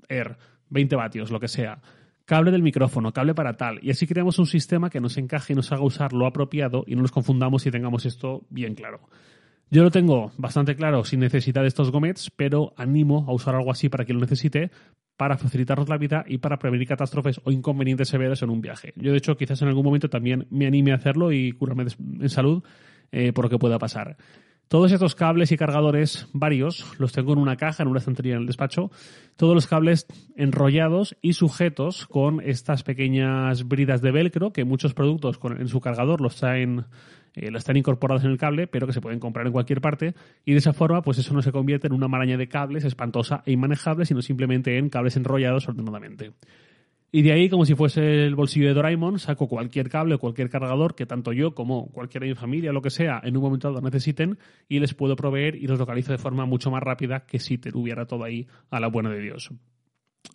Air, 0.08 0.36
20 0.68 0.96
vatios, 0.96 1.30
lo 1.30 1.40
que 1.40 1.48
sea. 1.48 1.80
Cable 2.26 2.50
del 2.50 2.62
micrófono, 2.62 3.12
cable 3.12 3.34
para 3.34 3.56
tal. 3.56 3.78
Y 3.82 3.90
así 3.90 4.06
creamos 4.06 4.38
un 4.38 4.46
sistema 4.46 4.90
que 4.90 5.00
nos 5.00 5.16
encaje 5.16 5.54
y 5.54 5.56
nos 5.56 5.72
haga 5.72 5.82
usar 5.82 6.12
lo 6.12 6.26
apropiado 6.26 6.84
y 6.86 6.94
no 6.94 7.02
nos 7.02 7.12
confundamos 7.12 7.64
y 7.66 7.70
tengamos 7.70 8.04
esto 8.04 8.44
bien 8.50 8.74
claro. 8.74 9.00
Yo 9.72 9.84
lo 9.84 9.90
tengo 9.90 10.32
bastante 10.36 10.74
claro 10.74 11.04
sin 11.04 11.20
necesidad 11.20 11.62
de 11.62 11.68
estos 11.68 11.92
gomets, 11.92 12.30
pero 12.30 12.74
animo 12.76 13.24
a 13.28 13.32
usar 13.32 13.54
algo 13.54 13.70
así 13.70 13.88
para 13.88 14.04
quien 14.04 14.18
lo 14.18 14.22
necesite, 14.22 14.70
para 15.20 15.36
facilitarnos 15.36 15.90
la 15.90 15.98
vida 15.98 16.24
y 16.26 16.38
para 16.38 16.58
prevenir 16.58 16.88
catástrofes 16.88 17.42
o 17.44 17.52
inconvenientes 17.52 18.08
severos 18.08 18.40
en 18.40 18.48
un 18.48 18.62
viaje. 18.62 18.94
Yo, 18.96 19.12
de 19.12 19.18
hecho, 19.18 19.36
quizás 19.36 19.60
en 19.60 19.68
algún 19.68 19.84
momento 19.84 20.08
también 20.08 20.46
me 20.48 20.66
anime 20.66 20.92
a 20.92 20.94
hacerlo 20.94 21.30
y 21.30 21.52
curarme 21.52 21.84
en 21.98 22.28
salud 22.30 22.64
eh, 23.12 23.30
por 23.34 23.44
lo 23.44 23.50
que 23.50 23.58
pueda 23.58 23.78
pasar. 23.78 24.16
Todos 24.68 24.92
estos 24.92 25.14
cables 25.14 25.52
y 25.52 25.58
cargadores 25.58 26.26
varios 26.32 26.86
los 26.98 27.12
tengo 27.12 27.34
en 27.34 27.38
una 27.38 27.56
caja, 27.56 27.82
en 27.82 27.90
una 27.90 27.98
estantería 27.98 28.36
en 28.36 28.40
el 28.40 28.46
despacho. 28.46 28.90
Todos 29.36 29.54
los 29.54 29.66
cables 29.66 30.06
enrollados 30.36 31.14
y 31.20 31.34
sujetos 31.34 32.06
con 32.06 32.40
estas 32.40 32.82
pequeñas 32.82 33.68
bridas 33.68 34.00
de 34.00 34.12
velcro 34.12 34.54
que 34.54 34.64
muchos 34.64 34.94
productos 34.94 35.38
en 35.58 35.68
su 35.68 35.82
cargador 35.82 36.22
los 36.22 36.36
traen, 36.36 36.86
eh, 37.34 37.50
están 37.54 37.76
incorporados 37.76 38.24
en 38.24 38.30
el 38.30 38.38
cable, 38.38 38.66
pero 38.66 38.86
que 38.86 38.92
se 38.92 39.00
pueden 39.00 39.20
comprar 39.20 39.46
en 39.46 39.52
cualquier 39.52 39.80
parte. 39.80 40.14
Y 40.44 40.52
de 40.52 40.58
esa 40.58 40.72
forma, 40.72 41.02
pues 41.02 41.18
eso 41.18 41.34
no 41.34 41.42
se 41.42 41.52
convierte 41.52 41.86
en 41.86 41.92
una 41.92 42.08
maraña 42.08 42.36
de 42.36 42.48
cables 42.48 42.84
espantosa 42.84 43.42
e 43.46 43.52
inmanejable, 43.52 44.04
sino 44.04 44.22
simplemente 44.22 44.78
en 44.78 44.88
cables 44.88 45.16
enrollados 45.16 45.68
ordenadamente. 45.68 46.32
Y 47.12 47.22
de 47.22 47.32
ahí, 47.32 47.48
como 47.48 47.66
si 47.66 47.74
fuese 47.74 48.24
el 48.24 48.36
bolsillo 48.36 48.68
de 48.68 48.74
Doraemon, 48.74 49.18
saco 49.18 49.48
cualquier 49.48 49.88
cable 49.88 50.14
o 50.14 50.18
cualquier 50.20 50.48
cargador 50.48 50.94
que 50.94 51.06
tanto 51.06 51.32
yo 51.32 51.54
como 51.56 51.90
cualquiera 51.90 52.24
de 52.24 52.30
mi 52.30 52.36
familia 52.36 52.72
lo 52.72 52.82
que 52.82 52.90
sea 52.90 53.20
en 53.24 53.36
un 53.36 53.42
momento 53.42 53.68
dado 53.68 53.80
necesiten 53.80 54.38
y 54.68 54.78
les 54.78 54.94
puedo 54.94 55.16
proveer 55.16 55.56
y 55.56 55.66
los 55.66 55.78
localizo 55.78 56.12
de 56.12 56.18
forma 56.18 56.46
mucho 56.46 56.70
más 56.70 56.82
rápida 56.82 57.26
que 57.26 57.40
si 57.40 57.58
te 57.58 57.72
tuviera 57.72 58.06
todo 58.06 58.22
ahí 58.22 58.46
a 58.70 58.78
la 58.78 58.86
buena 58.86 59.10
de 59.10 59.20
Dios. 59.20 59.50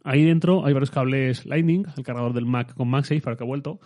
Ahí 0.04 0.26
dentro 0.26 0.66
hay 0.66 0.74
varios 0.74 0.92
cables 0.92 1.46
Lightning, 1.46 1.86
el 1.96 2.04
cargador 2.04 2.34
del 2.34 2.46
Mac 2.46 2.74
con 2.74 2.90
MagSafe, 2.90 3.22
para 3.22 3.38
que 3.38 3.46
he 3.46 3.48
vuelto, 3.48 3.80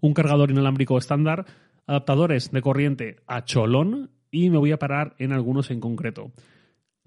un 0.00 0.14
cargador 0.14 0.50
inalámbrico 0.50 0.98
estándar, 0.98 1.46
adaptadores 1.86 2.50
de 2.50 2.62
corriente 2.62 3.16
a 3.26 3.44
cholón 3.44 4.10
y 4.30 4.50
me 4.50 4.58
voy 4.58 4.72
a 4.72 4.78
parar 4.78 5.14
en 5.18 5.32
algunos 5.32 5.70
en 5.70 5.80
concreto. 5.80 6.32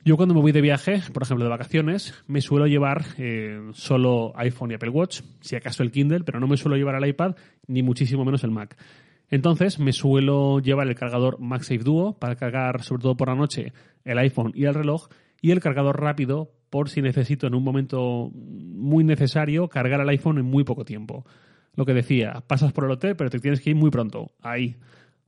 Yo 0.06 0.16
cuando 0.16 0.34
me 0.34 0.42
voy 0.42 0.54
de 0.54 0.62
viaje, 0.62 1.02
por 1.14 1.24
ejemplo 1.24 1.44
de 1.44 1.50
vacaciones, 1.50 2.14
me 2.26 2.40
suelo 2.42 2.68
llevar 2.68 3.04
eh, 3.18 3.60
solo 3.74 4.32
iPhone 4.36 4.72
y 4.72 4.76
Apple 4.76 4.90
Watch, 4.90 5.22
si 5.42 5.58
acaso 5.58 5.84
el 5.84 5.92
Kindle, 5.92 6.24
pero 6.24 6.40
no 6.40 6.48
me 6.48 6.56
suelo 6.56 6.78
llevar 6.78 6.96
el 6.96 7.10
iPad 7.10 7.36
ni 7.68 7.84
muchísimo 7.84 8.24
menos 8.24 8.44
el 8.46 8.52
Mac. 8.52 8.78
Entonces 9.30 9.78
me 9.78 9.92
suelo 9.92 10.60
llevar 10.60 10.88
el 10.88 10.96
cargador 10.96 11.40
MagSafe 11.40 11.84
Duo 11.84 12.18
para 12.18 12.36
cargar 12.36 12.82
sobre 12.82 13.04
todo 13.04 13.18
por 13.18 13.28
la 13.28 13.36
noche 13.36 13.74
el 14.06 14.18
iPhone 14.18 14.52
y 14.56 14.66
el 14.66 14.74
reloj 14.74 15.08
y 15.42 15.52
el 15.52 15.60
cargador 15.60 16.02
rápido 16.02 16.52
por 16.70 16.90
si 16.90 17.02
necesito 17.02 17.48
en 17.48 17.56
un 17.56 17.64
momento 17.64 18.32
muy 18.34 19.04
necesario 19.04 19.68
cargar 19.68 20.02
el 20.02 20.10
iPhone 20.10 20.38
en 20.38 20.46
muy 20.46 20.64
poco 20.64 20.86
tiempo. 20.86 21.26
Lo 21.76 21.86
que 21.86 21.94
decía, 21.94 22.44
pasas 22.48 22.74
por 22.74 22.86
el 22.86 22.92
hotel 22.92 23.16
pero 23.16 23.30
te 23.30 23.40
tienes 23.40 23.62
que 23.62 23.72
ir 23.72 23.76
muy 23.76 23.90
pronto, 23.90 24.32
ahí. 24.42 24.78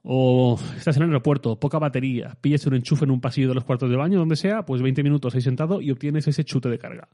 O 0.03 0.59
estás 0.75 0.97
en 0.97 1.03
el 1.03 1.09
aeropuerto, 1.09 1.59
poca 1.59 1.77
batería, 1.77 2.37
pillas 2.41 2.65
un 2.65 2.73
enchufe 2.73 3.05
en 3.05 3.11
un 3.11 3.21
pasillo 3.21 3.49
de 3.49 3.55
los 3.55 3.63
cuartos 3.63 3.89
de 3.89 3.95
baño, 3.95 4.17
donde 4.19 4.35
sea, 4.35 4.65
pues 4.65 4.81
20 4.81 5.03
minutos 5.03 5.35
ahí 5.35 5.41
sentado 5.41 5.81
y 5.81 5.91
obtienes 5.91 6.27
ese 6.27 6.43
chute 6.43 6.69
de 6.69 6.79
carga. 6.79 7.07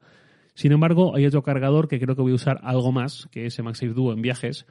Sin 0.53 0.71
embargo, 0.71 1.15
hay 1.15 1.25
otro 1.25 1.43
cargador 1.43 1.87
que 1.87 1.99
creo 1.99 2.15
que 2.15 2.21
voy 2.21 2.31
a 2.31 2.35
usar 2.35 2.59
algo 2.63 2.91
más, 2.91 3.27
que 3.31 3.45
es 3.45 3.59
el 3.59 3.65
MagSafe 3.65 3.93
Duo 3.93 4.13
en 4.13 4.21
viajes, 4.21 4.65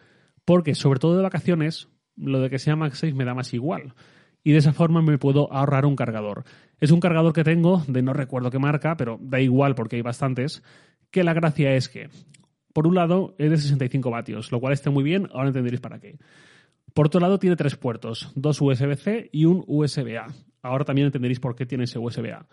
porque 0.45 0.75
sobre 0.75 0.99
todo 0.99 1.17
de 1.17 1.23
vacaciones, 1.23 1.89
lo 2.17 2.41
de 2.41 2.51
que 2.51 2.59
sea 2.59 2.75
MagSafe 2.75 3.13
me 3.13 3.25
da 3.25 3.35
más 3.35 3.53
igual. 3.53 3.95
Y 4.43 4.53
de 4.53 4.59
esa 4.59 4.73
forma 4.73 5.03
me 5.03 5.19
puedo 5.19 5.53
ahorrar 5.53 5.87
un 5.87 5.97
cargador. 5.97 6.45
Es 6.81 6.91
un 6.91 7.01
cargador 7.01 7.33
que 7.33 7.45
tengo 7.45 7.83
de 7.87 8.03
no 8.03 8.15
recuerdo 8.15 8.51
qué 8.51 8.59
marca, 8.59 8.97
pero 8.97 9.19
da 9.21 9.41
igual 9.41 9.75
porque 9.75 9.97
hay 9.97 10.03
bastantes, 10.03 10.63
que 11.11 11.23
la 11.23 11.35
gracia 11.35 11.75
es 11.75 11.89
que, 11.89 12.09
por 12.77 12.87
un 12.87 12.95
lado, 12.95 13.35
es 13.39 13.49
de 13.49 13.57
65 13.57 14.11
vatios, 14.11 14.53
lo 14.53 14.61
cual 14.61 14.75
está 14.75 14.91
muy 14.91 15.03
bien, 15.03 15.31
ahora 15.33 15.49
entenderéis 15.49 15.81
para 15.81 15.99
qué. 15.99 16.19
Por 16.93 17.07
otro 17.07 17.21
lado, 17.21 17.39
tiene 17.39 17.57
tres 17.57 17.75
puertos, 17.75 18.31
dos 18.35 18.61
USB-C 18.61 19.31
y 19.33 19.47
un 19.47 19.65
USB-A. 19.67 20.27
Ahora 20.61 20.85
también 20.85 21.07
entenderéis 21.07 21.41
por 21.41 21.57
qué 21.57 21.65
tiene 21.65 21.85
ese 21.85 21.99
USB-A. 21.99 22.47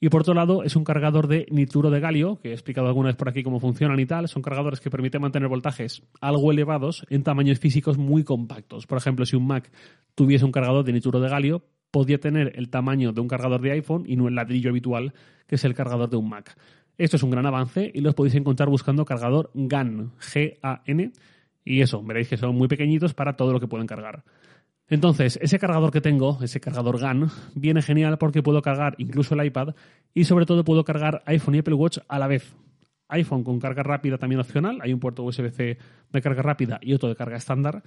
Y 0.00 0.08
por 0.08 0.22
otro 0.22 0.34
lado, 0.34 0.64
es 0.64 0.74
un 0.74 0.82
cargador 0.82 1.28
de 1.28 1.46
nitruro 1.50 1.90
de 1.90 2.00
galio, 2.00 2.40
que 2.40 2.48
he 2.48 2.52
explicado 2.54 2.88
alguna 2.88 3.10
vez 3.10 3.14
por 3.14 3.28
aquí 3.28 3.44
cómo 3.44 3.60
funcionan 3.60 4.00
y 4.00 4.06
tal. 4.06 4.26
Son 4.26 4.42
cargadores 4.42 4.80
que 4.80 4.90
permiten 4.90 5.22
mantener 5.22 5.48
voltajes 5.48 6.02
algo 6.20 6.50
elevados 6.50 7.06
en 7.08 7.22
tamaños 7.22 7.60
físicos 7.60 7.98
muy 7.98 8.24
compactos. 8.24 8.88
Por 8.88 8.98
ejemplo, 8.98 9.26
si 9.26 9.36
un 9.36 9.46
Mac 9.46 9.70
tuviese 10.16 10.44
un 10.44 10.50
cargador 10.50 10.84
de 10.84 10.92
nitruro 10.92 11.20
de 11.20 11.28
galio, 11.28 11.62
podría 11.92 12.18
tener 12.18 12.52
el 12.56 12.68
tamaño 12.68 13.12
de 13.12 13.20
un 13.20 13.28
cargador 13.28 13.60
de 13.60 13.70
iPhone 13.70 14.02
y 14.08 14.16
no 14.16 14.26
el 14.26 14.34
ladrillo 14.34 14.70
habitual, 14.70 15.14
que 15.46 15.54
es 15.54 15.64
el 15.64 15.74
cargador 15.74 16.10
de 16.10 16.16
un 16.16 16.28
Mac. 16.28 16.56
Esto 16.98 17.16
es 17.16 17.22
un 17.22 17.30
gran 17.30 17.46
avance 17.46 17.90
y 17.94 18.00
los 18.00 18.14
podéis 18.14 18.34
encontrar 18.34 18.68
buscando 18.68 19.04
cargador 19.04 19.50
GAN, 19.54 20.10
G-A-N, 20.18 21.12
y 21.64 21.80
eso, 21.80 22.02
veréis 22.02 22.28
que 22.28 22.36
son 22.36 22.56
muy 22.56 22.66
pequeñitos 22.66 23.14
para 23.14 23.36
todo 23.36 23.52
lo 23.52 23.60
que 23.60 23.68
pueden 23.68 23.86
cargar. 23.86 24.24
Entonces, 24.88 25.38
ese 25.40 25.58
cargador 25.58 25.92
que 25.92 26.00
tengo, 26.00 26.38
ese 26.42 26.60
cargador 26.60 26.98
GAN, 26.98 27.30
viene 27.54 27.82
genial 27.82 28.18
porque 28.18 28.42
puedo 28.42 28.62
cargar 28.62 28.96
incluso 28.98 29.34
el 29.34 29.46
iPad 29.46 29.74
y 30.12 30.24
sobre 30.24 30.44
todo 30.44 30.64
puedo 30.64 30.84
cargar 30.84 31.22
iPhone 31.26 31.54
y 31.54 31.58
Apple 31.58 31.74
Watch 31.74 31.98
a 32.08 32.18
la 32.18 32.26
vez. 32.26 32.52
iPhone 33.08 33.44
con 33.44 33.60
carga 33.60 33.82
rápida 33.82 34.18
también 34.18 34.40
opcional, 34.40 34.78
hay 34.82 34.92
un 34.92 34.98
puerto 34.98 35.22
USB-C 35.22 35.78
de 36.12 36.22
carga 36.22 36.42
rápida 36.42 36.80
y 36.82 36.94
otro 36.94 37.08
de 37.08 37.16
carga 37.16 37.36
estándar. 37.36 37.82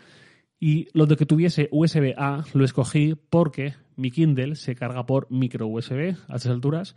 Y 0.59 0.87
lo 0.93 1.05
de 1.05 1.17
que 1.17 1.25
tuviese 1.25 1.67
USB-A 1.71 2.45
lo 2.53 2.63
escogí 2.63 3.15
porque 3.29 3.73
mi 3.97 4.11
Kindle 4.11 4.55
se 4.55 4.75
carga 4.75 5.05
por 5.05 5.29
micro 5.31 5.67
USB 5.67 6.15
a 6.29 6.35
estas 6.35 6.51
alturas. 6.51 6.95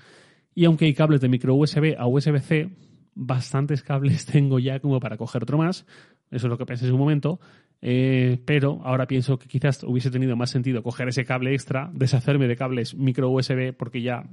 Y 0.54 0.64
aunque 0.64 0.84
hay 0.84 0.94
cables 0.94 1.20
de 1.20 1.28
micro 1.28 1.54
USB 1.54 1.94
a 1.98 2.06
USB-C, 2.06 2.70
bastantes 3.14 3.82
cables 3.82 4.26
tengo 4.32 4.58
ya 4.58 4.80
como 4.80 5.00
para 5.00 5.16
coger 5.16 5.42
otro 5.42 5.58
más. 5.58 5.86
Eso 6.30 6.46
es 6.46 6.50
lo 6.50 6.58
que 6.58 6.66
pensé 6.66 6.86
en 6.86 6.92
un 6.92 6.98
momento. 6.98 7.40
Eh, 7.86 8.38
pero 8.46 8.80
ahora 8.84 9.06
pienso 9.06 9.38
que 9.38 9.46
quizás 9.46 9.82
hubiese 9.84 10.10
tenido 10.10 10.36
más 10.36 10.50
sentido 10.50 10.82
coger 10.82 11.08
ese 11.08 11.24
cable 11.24 11.52
extra, 11.52 11.90
deshacerme 11.92 12.48
de 12.48 12.56
cables 12.56 12.94
micro 12.94 13.28
USB, 13.28 13.74
porque 13.76 14.00
ya 14.00 14.24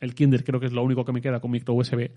el 0.00 0.14
Kindle 0.14 0.42
creo 0.42 0.58
que 0.58 0.66
es 0.66 0.72
lo 0.72 0.82
único 0.82 1.04
que 1.04 1.12
me 1.12 1.20
queda 1.20 1.40
con 1.40 1.52
micro 1.52 1.74
USB. 1.74 2.10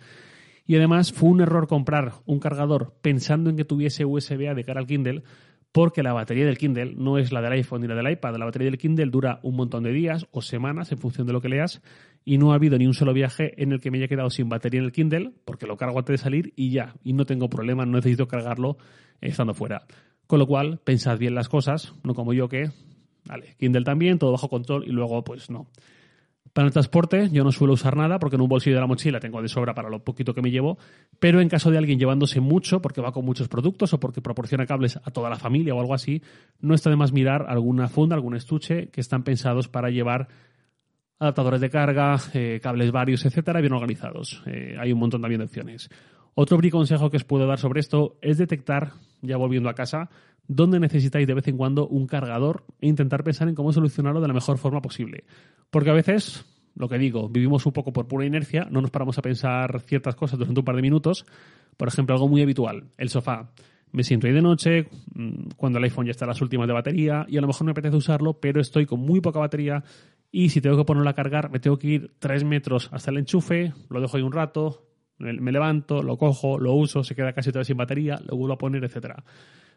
Y 0.66 0.76
además 0.76 1.12
fue 1.12 1.30
un 1.30 1.42
error 1.42 1.68
comprar 1.68 2.14
un 2.26 2.40
cargador 2.40 2.96
pensando 3.02 3.50
en 3.50 3.56
que 3.56 3.66
tuviese 3.66 4.06
USB 4.06 4.54
de 4.56 4.64
cara 4.64 4.80
al 4.80 4.88
Kindle, 4.88 5.24
porque 5.72 6.02
la 6.04 6.14
batería 6.14 6.46
del 6.46 6.58
Kindle 6.58 6.96
no 6.96 7.18
es 7.18 7.32
la 7.32 7.42
del 7.42 7.54
iPhone 7.54 7.82
ni 7.82 7.88
la 7.88 7.96
del 7.96 8.12
iPad. 8.12 8.36
La 8.38 8.46
batería 8.46 8.70
del 8.70 8.78
Kindle 8.78 9.08
dura 9.12 9.40
un 9.44 9.56
montón 9.56 9.84
de 9.84 9.92
días 9.92 10.26
o 10.32 10.42
semanas 10.42 10.92
en 10.92 10.98
función 10.98 11.28
de 11.28 11.34
lo 11.34 11.42
que 11.42 11.50
leas 11.50 11.82
y 12.26 12.38
no 12.38 12.52
ha 12.52 12.56
habido 12.56 12.78
ni 12.78 12.88
un 12.88 12.94
solo 12.94 13.14
viaje 13.14 13.54
en 13.62 13.72
el 13.72 13.80
que 13.80 13.92
me 13.92 13.98
haya 13.98 14.08
quedado 14.08 14.30
sin 14.30 14.50
batería 14.50 14.80
en 14.80 14.86
el 14.86 14.92
Kindle 14.92 15.32
porque 15.46 15.68
lo 15.68 15.78
cargo 15.78 16.00
antes 16.00 16.14
de 16.14 16.24
salir 16.24 16.54
y 16.56 16.72
ya, 16.72 16.96
y 17.04 17.14
no 17.14 17.26
tengo 17.26 17.50
problema, 17.50 17.86
no 17.86 17.94
necesito 17.94 18.28
cargarlo 18.28 18.78
estando 19.22 19.54
fuera. 19.54 19.86
Con 20.28 20.40
lo 20.40 20.48
cual, 20.48 20.80
pensad 20.84 21.18
bien 21.18 21.36
las 21.36 21.50
cosas, 21.50 21.94
no 22.04 22.14
como 22.14 22.34
yo 22.34 22.50
que, 22.50 22.72
vale, 23.26 23.56
Kindle 23.58 23.84
también, 23.84 24.20
todo 24.20 24.32
bajo 24.32 24.50
control 24.50 24.86
y 24.88 24.92
luego 24.92 25.24
pues 25.24 25.50
no. 25.50 25.68
Para 26.60 26.68
el 26.68 26.74
transporte 26.74 27.30
yo 27.32 27.46
no 27.46 27.54
suelo 27.54 27.72
usar 27.72 27.96
nada 27.96 28.20
porque 28.20 28.36
en 28.36 28.42
un 28.42 28.50
bolsillo 28.50 28.76
de 28.76 28.82
la 28.82 28.86
mochila 28.86 29.22
tengo 29.22 29.42
de 29.42 29.48
sobra 29.48 29.74
para 29.74 29.90
lo 29.90 30.04
poquito 30.04 30.34
que 30.34 30.42
me 30.42 30.52
llevo, 30.52 30.78
pero 31.18 31.40
en 31.40 31.48
caso 31.48 31.72
de 31.72 31.78
alguien 31.78 31.98
llevándose 31.98 32.42
mucho 32.42 32.82
porque 32.82 33.00
va 33.00 33.14
con 33.14 33.24
muchos 33.24 33.48
productos 33.48 33.94
o 33.94 34.00
porque 34.02 34.20
proporciona 34.20 34.66
cables 34.66 34.98
a 34.98 35.10
toda 35.10 35.30
la 35.30 35.38
familia 35.38 35.74
o 35.74 35.80
algo 35.80 35.94
así, 35.94 36.22
no 36.60 36.76
está 36.76 36.90
de 36.90 36.98
más 36.98 37.14
mirar 37.14 37.46
alguna 37.48 37.88
funda, 37.88 38.18
algún 38.18 38.36
estuche 38.36 38.90
que 38.90 39.00
están 39.00 39.24
pensados 39.24 39.70
para 39.70 39.90
llevar 39.90 40.28
adaptadores 41.18 41.62
de 41.62 41.70
carga, 41.70 42.18
eh, 42.34 42.60
cables 42.62 42.92
varios, 42.92 43.26
etcétera, 43.26 43.62
bien 43.62 43.72
organizados. 43.72 44.44
Eh, 44.46 44.76
hay 44.78 44.92
un 44.92 45.00
montón 45.00 45.22
también 45.22 45.40
de 45.40 45.46
opciones. 45.46 45.90
Otro 46.36 46.60
consejo 46.70 47.10
que 47.10 47.16
os 47.16 47.24
puedo 47.24 47.48
dar 47.48 47.60
sobre 47.60 47.80
esto 47.80 48.18
es 48.22 48.38
detectar, 48.38 48.92
ya 49.22 49.38
volviendo 49.38 49.70
a 49.70 49.76
casa, 49.76 50.10
dónde 50.50 50.80
necesitáis 50.80 51.28
de 51.28 51.36
vez 51.36 51.48
en 51.48 51.56
cuando 51.56 51.88
un 51.88 52.08
cargador 52.08 52.66
e 52.82 52.88
intentar 52.88 53.24
pensar 53.24 53.48
en 53.48 53.56
cómo 53.56 53.72
solucionarlo 53.72 54.20
de 54.20 54.28
la 54.28 54.34
mejor 54.34 54.58
forma 54.58 54.82
posible. 54.82 55.24
Porque 55.70 55.92
a 55.92 55.94
veces, 55.94 56.44
lo 56.76 56.90
que 56.90 56.98
digo, 56.98 57.30
vivimos 57.30 57.66
un 57.68 57.72
poco 57.72 57.94
por 57.94 58.08
pura 58.08 58.26
inercia, 58.26 58.68
no 58.72 58.82
nos 58.82 58.90
paramos 58.90 59.18
a 59.20 59.22
pensar 59.22 59.80
ciertas 59.82 60.16
cosas 60.16 60.40
durante 60.40 60.60
un 60.60 60.66
par 60.66 60.76
de 60.76 60.82
minutos. 60.82 61.24
Por 61.78 61.88
ejemplo, 61.88 62.16
algo 62.16 62.28
muy 62.28 62.42
habitual, 62.42 62.90
el 62.98 63.10
sofá. 63.10 63.52
Me 63.92 64.04
siento 64.04 64.26
ahí 64.26 64.34
de 64.34 64.42
noche, 64.42 64.88
mm, 65.14 65.52
cuando 65.56 65.78
el 65.78 65.84
iPhone 65.84 66.08
ya 66.08 66.12
está 66.12 66.26
a 66.26 66.30
las 66.30 66.42
últimas 66.42 66.68
de 66.68 66.74
batería 66.74 67.26
y 67.28 67.38
a 67.38 67.42
lo 67.42 67.48
mejor 67.48 67.66
me 67.66 67.72
apetece 67.72 67.96
usarlo, 67.96 68.40
pero 68.40 68.60
estoy 68.60 68.88
con 68.88 69.00
muy 69.00 69.22
poca 69.22 69.40
batería 69.40 69.84
y 70.32 70.50
si 70.50 70.62
tengo 70.62 70.78
que 70.78 70.84
ponerlo 70.84 71.10
a 71.10 71.14
cargar, 71.14 71.52
me 71.52 71.60
tengo 71.60 71.78
que 71.78 71.88
ir 71.88 72.12
tres 72.18 72.44
metros 72.44 72.90
hasta 72.92 73.12
el 73.12 73.18
enchufe, 73.18 73.74
lo 73.90 74.02
dejo 74.02 74.18
ahí 74.18 74.24
un 74.24 74.32
rato, 74.32 74.88
me 75.20 75.52
levanto, 75.52 76.02
lo 76.02 76.18
cojo, 76.18 76.60
lo 76.60 76.74
uso, 76.74 77.04
se 77.04 77.14
queda 77.14 77.34
casi 77.34 77.52
todo 77.52 77.64
sin 77.64 77.78
batería, 77.78 78.20
lo 78.26 78.38
vuelvo 78.38 78.54
a 78.54 78.58
poner, 78.58 78.84
etcétera. 78.84 79.24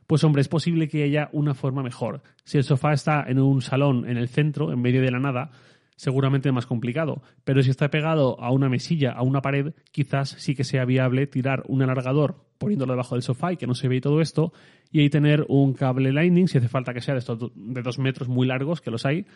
Pues 0.06 0.24
hombre, 0.24 0.42
es 0.42 0.48
posible 0.48 0.88
que 0.88 1.04
haya 1.04 1.28
una 1.32 1.54
forma 1.54 1.82
mejor. 1.82 2.22
Si 2.44 2.58
el 2.58 2.64
sofá 2.64 2.92
está 2.92 3.24
en 3.26 3.38
un 3.38 3.62
salón 3.62 4.08
en 4.08 4.16
el 4.16 4.28
centro, 4.28 4.72
en 4.72 4.80
medio 4.80 5.00
de 5.00 5.10
la 5.10 5.20
nada, 5.20 5.50
seguramente 5.96 6.50
más 6.52 6.66
complicado. 6.66 7.22
Pero 7.44 7.62
si 7.62 7.70
está 7.70 7.88
pegado 7.88 8.40
a 8.40 8.50
una 8.50 8.68
mesilla, 8.68 9.12
a 9.12 9.22
una 9.22 9.40
pared, 9.40 9.74
quizás 9.90 10.30
sí 10.30 10.54
que 10.54 10.64
sea 10.64 10.84
viable 10.84 11.26
tirar 11.26 11.62
un 11.68 11.82
alargador 11.82 12.44
poniéndolo 12.58 12.92
debajo 12.92 13.14
del 13.14 13.22
sofá 13.22 13.52
y 13.52 13.56
que 13.56 13.66
no 13.66 13.74
se 13.74 13.88
vea 13.88 14.00
todo 14.00 14.20
esto, 14.20 14.52
y 14.90 15.00
ahí 15.00 15.10
tener 15.10 15.44
un 15.48 15.74
cable 15.74 16.12
Lightning, 16.12 16.46
si 16.46 16.58
hace 16.58 16.68
falta 16.68 16.94
que 16.94 17.00
sea 17.00 17.14
de 17.14 17.18
estos 17.18 17.38
de 17.54 17.82
dos 17.82 17.98
metros 17.98 18.28
muy 18.28 18.46
largos, 18.46 18.80
que 18.80 18.92
los 18.92 19.04
hay, 19.04 19.26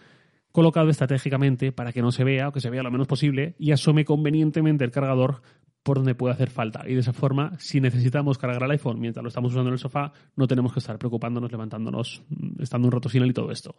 colocado 0.52 0.88
estratégicamente 0.88 1.72
para 1.72 1.92
que 1.92 2.02
no 2.02 2.12
se 2.12 2.24
vea 2.24 2.48
o 2.48 2.52
que 2.52 2.60
se 2.60 2.70
vea 2.70 2.82
lo 2.82 2.90
menos 2.90 3.06
posible 3.06 3.54
y 3.58 3.72
asome 3.72 4.04
convenientemente 4.04 4.84
el 4.84 4.90
cargador 4.90 5.42
por 5.86 5.98
donde 5.98 6.16
puede 6.16 6.34
hacer 6.34 6.50
falta. 6.50 6.82
Y 6.84 6.94
de 6.94 7.00
esa 7.00 7.12
forma, 7.12 7.52
si 7.60 7.80
necesitamos 7.80 8.38
cargar 8.38 8.64
el 8.64 8.72
iPhone 8.72 8.98
mientras 8.98 9.22
lo 9.22 9.28
estamos 9.28 9.52
usando 9.52 9.68
en 9.68 9.74
el 9.74 9.78
sofá, 9.78 10.12
no 10.34 10.48
tenemos 10.48 10.72
que 10.72 10.80
estar 10.80 10.98
preocupándonos, 10.98 11.52
levantándonos, 11.52 12.24
mm, 12.28 12.60
estando 12.60 12.88
un 12.88 12.92
rato 12.92 13.08
sin 13.08 13.22
él 13.22 13.30
y 13.30 13.32
todo 13.32 13.52
esto. 13.52 13.76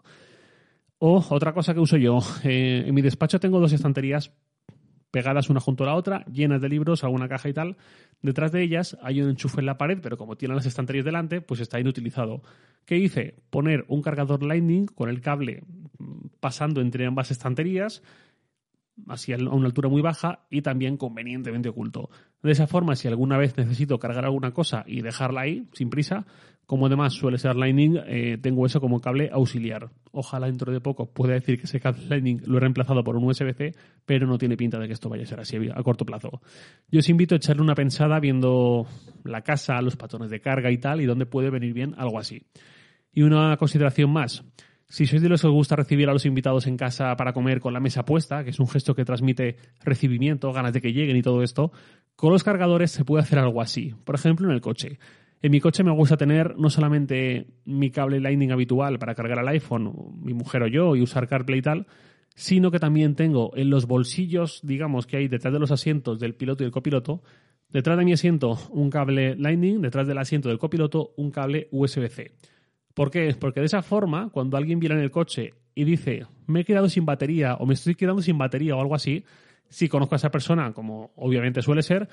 O 0.99 1.21
otra 1.31 1.53
cosa 1.53 1.73
que 1.73 1.81
uso 1.81 1.97
yo, 1.97 2.19
eh, 2.45 2.85
en 2.87 2.95
mi 2.95 3.01
despacho 3.01 3.41
tengo 3.41 3.59
dos 3.59 3.73
estanterías 3.73 4.31
pegadas 5.11 5.49
una 5.49 5.59
junto 5.59 5.83
a 5.83 5.87
la 5.87 5.95
otra, 5.95 6.23
llenas 6.31 6.61
de 6.61 6.69
libros, 6.69 7.03
alguna 7.03 7.27
caja 7.27 7.49
y 7.49 7.53
tal. 7.53 7.75
Detrás 8.21 8.53
de 8.53 8.63
ellas 8.63 8.97
hay 9.01 9.21
un 9.21 9.29
enchufe 9.29 9.59
en 9.59 9.65
la 9.65 9.77
pared, 9.77 9.99
pero 10.01 10.15
como 10.17 10.37
tienen 10.37 10.55
las 10.55 10.65
estanterías 10.65 11.03
delante, 11.03 11.41
pues 11.41 11.59
está 11.59 11.77
inutilizado. 11.77 12.41
¿Qué 12.85 12.97
hice? 12.97 13.35
Poner 13.49 13.83
un 13.89 14.01
cargador 14.01 14.43
Lightning 14.43 14.85
con 14.85 15.09
el 15.09 15.19
cable 15.19 15.65
pasando 16.39 16.79
entre 16.79 17.05
ambas 17.05 17.31
estanterías, 17.31 18.01
así 19.07 19.33
a 19.33 19.37
una 19.37 19.67
altura 19.67 19.89
muy 19.89 20.01
baja 20.01 20.45
y 20.49 20.61
también 20.61 20.97
convenientemente 20.97 21.69
oculto. 21.69 22.09
De 22.41 22.51
esa 22.51 22.67
forma, 22.67 22.95
si 22.95 23.07
alguna 23.07 23.37
vez 23.37 23.57
necesito 23.57 23.99
cargar 23.99 24.25
alguna 24.25 24.51
cosa 24.51 24.83
y 24.87 25.01
dejarla 25.01 25.41
ahí, 25.41 25.67
sin 25.73 25.89
prisa, 25.89 26.25
como 26.67 26.87
además 26.87 27.13
suele 27.13 27.37
ser 27.37 27.55
Lightning, 27.55 27.97
eh, 28.07 28.37
tengo 28.41 28.65
eso 28.65 28.81
como 28.81 28.99
cable 28.99 29.29
auxiliar. 29.31 29.89
Ojalá 30.11 30.47
dentro 30.47 30.73
de 30.73 30.81
poco 30.81 31.09
pueda 31.13 31.33
decir 31.33 31.57
que 31.57 31.63
ese 31.63 31.79
cable 31.79 32.05
Lightning 32.07 32.41
lo 32.45 32.57
he 32.57 32.59
reemplazado 32.59 33.03
por 33.03 33.15
un 33.15 33.23
USB-C, 33.23 33.73
pero 34.05 34.27
no 34.27 34.37
tiene 34.37 34.57
pinta 34.57 34.77
de 34.77 34.87
que 34.87 34.93
esto 34.93 35.07
vaya 35.07 35.23
a 35.23 35.27
ser 35.27 35.39
así 35.39 35.57
a 35.73 35.81
corto 35.81 36.05
plazo. 36.05 36.41
Yo 36.91 36.99
os 36.99 37.07
invito 37.07 37.35
a 37.35 37.37
echarle 37.37 37.61
una 37.61 37.73
pensada 37.73 38.19
viendo 38.19 38.85
la 39.23 39.43
casa, 39.43 39.81
los 39.81 39.95
patrones 39.95 40.29
de 40.29 40.41
carga 40.41 40.69
y 40.69 40.77
tal, 40.77 40.99
y 40.99 41.05
dónde 41.05 41.25
puede 41.25 41.49
venir 41.49 41.73
bien 41.73 41.95
algo 41.97 42.19
así. 42.19 42.43
Y 43.13 43.21
una 43.21 43.55
consideración 43.55 44.11
más. 44.11 44.43
Si 44.89 45.05
sois 45.05 45.21
de 45.21 45.27
los 45.27 45.41
que 45.41 45.47
os 45.47 45.53
gusta 45.53 45.75
recibir 45.75 46.07
a 46.07 46.13
los 46.13 46.25
invitados 46.25 46.65
en 46.65 46.77
casa 46.77 47.13
para 47.17 47.33
comer 47.33 47.59
con 47.59 47.73
la 47.73 47.81
mesa 47.81 48.05
puesta, 48.05 48.45
que 48.45 48.51
es 48.51 48.59
un 48.59 48.69
gesto 48.69 48.95
que 48.95 49.03
transmite 49.03 49.57
recibimiento, 49.83 50.53
ganas 50.53 50.71
de 50.71 50.79
que 50.79 50.93
lleguen 50.93 51.17
y 51.17 51.21
todo 51.21 51.43
esto, 51.43 51.73
con 52.15 52.31
los 52.31 52.43
cargadores 52.43 52.91
se 52.91 53.03
puede 53.03 53.23
hacer 53.23 53.37
algo 53.39 53.61
así. 53.61 53.93
Por 54.05 54.15
ejemplo, 54.15 54.47
en 54.47 54.53
el 54.53 54.61
coche. 54.61 54.97
En 55.41 55.51
mi 55.51 55.59
coche 55.59 55.83
me 55.83 55.91
gusta 55.91 56.15
tener 56.15 56.57
no 56.57 56.69
solamente 56.69 57.47
mi 57.65 57.91
cable 57.91 58.21
Lightning 58.21 58.51
habitual 58.51 58.97
para 58.97 59.13
cargar 59.13 59.39
al 59.39 59.47
iPhone, 59.49 59.93
mi 60.21 60.33
mujer 60.33 60.63
o 60.63 60.67
yo, 60.67 60.95
y 60.95 61.01
usar 61.01 61.27
CarPlay 61.27 61.59
y 61.59 61.61
tal, 61.61 61.87
sino 62.33 62.71
que 62.71 62.79
también 62.79 63.15
tengo 63.15 63.51
en 63.57 63.69
los 63.69 63.87
bolsillos, 63.87 64.61
digamos, 64.63 65.05
que 65.05 65.17
hay 65.17 65.27
detrás 65.27 65.53
de 65.53 65.59
los 65.59 65.71
asientos 65.71 66.17
del 66.17 66.33
piloto 66.33 66.63
y 66.63 66.65
el 66.65 66.71
copiloto, 66.71 67.21
detrás 67.69 67.97
de 67.97 68.05
mi 68.05 68.13
asiento 68.13 68.57
un 68.69 68.89
cable 68.89 69.35
Lightning, 69.35 69.81
detrás 69.81 70.07
del 70.07 70.17
asiento 70.17 70.47
del 70.47 70.59
copiloto 70.59 71.13
un 71.17 71.29
cable 71.29 71.67
USB-C. 71.71 72.31
¿Por 72.97 73.11
qué? 73.11 73.31
Porque 73.39 73.59
de 73.59 73.67
esa 73.67 73.83
forma, 73.83 74.31
cuando 74.31 74.57
alguien 74.57 74.79
viene 74.79 74.95
en 74.95 75.01
el 75.01 75.11
coche 75.11 75.53
y 75.75 75.83
dice, 75.83 76.25
me 76.47 76.61
he 76.61 76.65
quedado 76.65 76.89
sin 76.89 77.05
batería 77.05 77.53
o 77.53 77.67
me 77.67 77.75
estoy 77.75 77.93
quedando 77.93 78.23
sin 78.23 78.39
batería 78.39 78.75
o 78.75 78.81
algo 78.81 78.95
así, 78.95 79.23
si 79.69 79.87
conozco 79.87 80.15
a 80.15 80.17
esa 80.17 80.31
persona, 80.31 80.73
como 80.73 81.11
obviamente 81.15 81.61
suele 81.61 81.83
ser, 81.83 82.09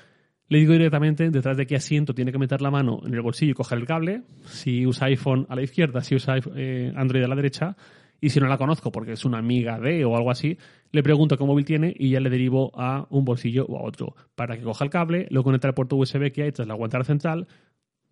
le 0.47 0.59
digo 0.59 0.73
directamente 0.73 1.27
detrás 1.31 1.57
de 1.57 1.65
qué 1.65 1.75
asiento 1.75 2.13
tiene 2.13 2.31
que 2.31 2.37
meter 2.37 2.61
la 2.61 2.69
mano 2.69 3.01
en 3.03 3.15
el 3.15 3.21
bolsillo 3.23 3.53
y 3.53 3.55
coger 3.55 3.79
el 3.79 3.87
cable. 3.87 4.21
Si 4.43 4.85
usa 4.85 5.07
iPhone 5.07 5.47
a 5.49 5.55
la 5.55 5.63
izquierda, 5.63 6.01
si 6.01 6.13
usa 6.13 6.35
eh, 6.55 6.93
Android 6.95 7.23
a 7.23 7.29
la 7.29 7.35
derecha. 7.35 7.75
Y 8.21 8.29
si 8.29 8.39
no 8.39 8.45
la 8.45 8.59
conozco 8.59 8.91
porque 8.91 9.13
es 9.13 9.25
una 9.25 9.39
amiga 9.39 9.79
de 9.79 10.05
o 10.05 10.15
algo 10.15 10.29
así, 10.29 10.55
le 10.91 11.01
pregunto 11.01 11.35
qué 11.35 11.45
móvil 11.45 11.65
tiene 11.65 11.95
y 11.97 12.11
ya 12.11 12.19
le 12.19 12.29
derivo 12.29 12.71
a 12.79 13.07
un 13.09 13.25
bolsillo 13.25 13.65
o 13.65 13.79
a 13.79 13.81
otro 13.81 14.15
para 14.35 14.55
que 14.55 14.61
coja 14.61 14.85
el 14.85 14.91
cable, 14.91 15.25
lo 15.31 15.43
conecte 15.43 15.65
al 15.65 15.73
puerto 15.73 15.95
USB 15.95 16.31
que 16.31 16.43
hay 16.43 16.51
tras 16.51 16.67
la 16.67 16.75
guantera 16.75 17.03
central, 17.03 17.47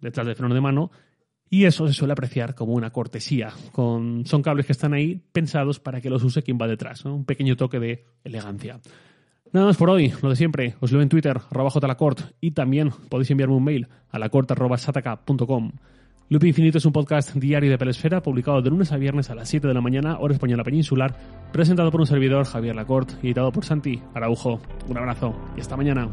detrás 0.01 0.25
del 0.25 0.36
freno 0.36 0.56
de 0.56 0.62
mano 0.62 0.89
y 1.53 1.65
eso 1.65 1.88
se 1.88 1.93
suele 1.93 2.13
apreciar 2.13 2.55
como 2.55 2.74
una 2.74 2.89
cortesía. 2.89 3.53
Con, 3.72 4.25
son 4.25 4.41
cables 4.41 4.65
que 4.65 4.72
están 4.72 4.95
ahí 4.95 5.22
pensados 5.31 5.79
para 5.79 6.01
que 6.01 6.10
los 6.10 6.24
use 6.24 6.41
quien 6.41 6.57
va 6.60 6.65
detrás. 6.65 7.05
Un 7.05 7.25
pequeño 7.25 7.55
toque 7.55 7.79
de 7.79 8.05
elegancia. 8.24 8.79
Nada 9.51 9.67
más 9.67 9.77
por 9.77 9.91
hoy, 9.91 10.12
lo 10.24 10.31
de 10.31 10.36
siempre. 10.36 10.74
Os 10.79 10.91
leo 10.91 11.03
en 11.03 11.10
Twitter, 11.10 11.39
arroba 11.51 11.69
jlacort, 11.69 12.22
y 12.41 12.51
también 12.51 12.89
podéis 13.07 13.29
enviarme 13.29 13.53
un 13.53 13.63
mail 13.63 13.88
a 14.10 14.17
lacort.sataka.com. 14.17 15.74
Loop 16.29 16.43
Infinito 16.43 16.79
es 16.79 16.86
un 16.88 16.91
podcast 16.91 17.36
diario 17.36 17.69
de 17.69 17.77
Pelesfera, 17.77 18.24
publicado 18.24 18.60
de 18.63 18.72
lunes 18.72 18.91
a 18.91 18.98
viernes 18.98 19.29
a 19.29 19.36
las 19.36 19.48
7 19.48 19.67
de 19.67 19.75
la 19.75 19.81
mañana, 19.81 20.17
hora 20.17 20.33
española 20.33 20.63
peninsular, 20.63 21.15
presentado 21.51 21.91
por 21.91 22.00
un 22.00 22.07
servidor, 22.07 22.48
Javier 22.48 22.75
Lacort, 22.75 23.12
y 23.22 23.27
editado 23.27 23.51
por 23.51 23.63
Santi 23.63 24.01
Araujo. 24.15 24.60
Un 24.88 24.98
abrazo 24.98 25.36
y 25.55 25.62
hasta 25.62 25.77
mañana. 25.77 26.10